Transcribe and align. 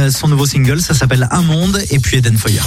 Euh, 0.00 0.10
son 0.10 0.28
nouveau 0.28 0.46
single, 0.46 0.80
ça 0.80 0.94
s'appelle 0.94 1.28
Un 1.30 1.42
Monde 1.42 1.78
et 1.90 1.98
puis 1.98 2.16
Eden 2.16 2.36
Foyer. 2.36 2.60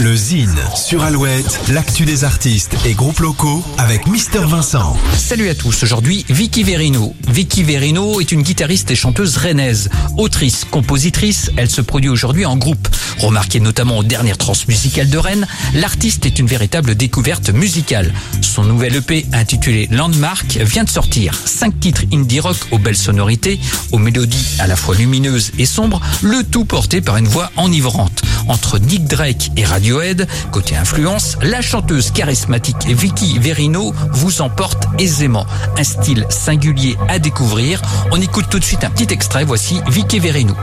Le 0.00 0.16
Zine 0.16 0.56
sur 0.74 1.02
Alouette, 1.02 1.60
l'actu 1.68 2.04
des 2.04 2.24
artistes 2.24 2.74
et 2.84 2.94
groupes 2.94 3.20
locaux 3.20 3.62
avec 3.78 4.06
Mister 4.08 4.40
Vincent. 4.40 4.96
Salut 5.16 5.48
à 5.48 5.54
tous, 5.54 5.82
aujourd'hui 5.84 6.24
Vicky 6.28 6.64
Verino. 6.64 7.14
Vicky 7.28 7.62
Verino 7.62 8.20
est 8.20 8.32
une 8.32 8.42
guitariste 8.42 8.90
et 8.90 8.96
chanteuse 8.96 9.36
rennaise. 9.36 9.90
Autrice, 10.16 10.64
compositrice, 10.64 11.50
elle 11.56 11.70
se 11.70 11.82
produit 11.82 12.10
aujourd'hui 12.10 12.46
en 12.46 12.56
groupe. 12.56 12.88
Remarquée 13.18 13.60
notamment 13.60 13.98
aux 13.98 14.04
dernières 14.04 14.38
transmusicales 14.38 15.10
de 15.10 15.18
Rennes, 15.18 15.46
l'artiste 15.74 16.26
est 16.26 16.38
une 16.38 16.46
véritable 16.46 16.96
découverte 16.96 17.50
musicale. 17.50 18.12
Son 18.40 18.64
nouvel 18.64 18.96
EP 18.96 19.26
intitulé 19.32 19.88
Landmark 19.90 20.56
vient 20.56 20.84
de 20.84 20.90
sortir. 20.90 21.34
Cinq 21.44 21.78
titres 21.78 22.02
indie 22.12 22.40
rock 22.40 22.56
aux 22.72 22.78
belles 22.78 22.96
sonorités, 22.96 23.60
aux 23.92 23.98
mélodies 23.98 24.56
à 24.58 24.66
la 24.66 24.74
fois 24.74 24.96
lumineuses 24.96 25.52
et 25.58 25.66
sombres, 25.66 26.00
le 26.22 26.42
tout 26.42 26.64
porté 26.72 27.02
par 27.02 27.18
une 27.18 27.28
voix 27.28 27.50
enivrante. 27.58 28.22
Entre 28.48 28.78
Nick 28.78 29.04
Drake 29.04 29.50
et 29.58 29.64
Radiohead, 29.66 30.26
côté 30.52 30.74
influence, 30.74 31.36
la 31.42 31.60
chanteuse 31.60 32.10
charismatique 32.10 32.86
Vicky 32.86 33.38
Verino 33.38 33.92
vous 34.10 34.40
emporte 34.40 34.86
aisément. 34.98 35.44
Un 35.76 35.84
style 35.84 36.24
singulier 36.30 36.96
à 37.10 37.18
découvrir. 37.18 37.82
On 38.10 38.18
écoute 38.18 38.46
tout 38.48 38.58
de 38.58 38.64
suite 38.64 38.84
un 38.84 38.90
petit 38.90 39.12
extrait. 39.12 39.44
Voici 39.44 39.82
Vicky 39.86 40.18
Verino. 40.18 40.54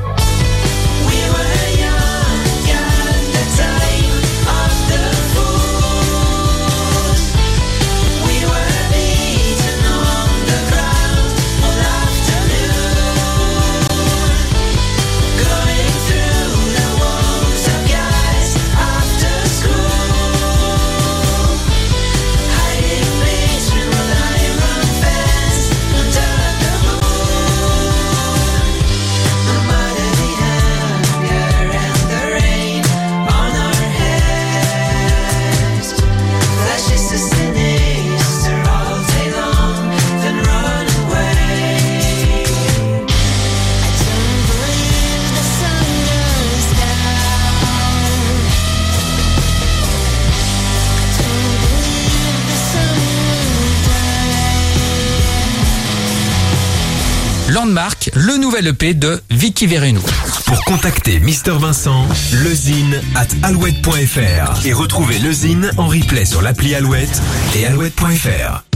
Landmark, 57.50 58.12
le 58.14 58.38
nouvel 58.38 58.68
EP 58.68 58.94
de 58.94 59.22
Vicky 59.32 59.66
Verino. 59.66 60.02
Pour 60.46 60.64
contacter 60.66 61.20
Mister 61.20 61.54
Vincent, 61.54 62.08
lezine 62.44 63.02
at 63.16 63.28
alouette.fr 63.42 64.66
et 64.66 64.74
retrouver 64.74 65.18
lezine 65.18 65.72
en 65.78 65.88
replay 65.88 66.25
sur 66.25 66.42
l'appli 66.44 66.75
Alouette 66.75 67.22
et 67.56 67.66
alouette.fr. 67.66 68.69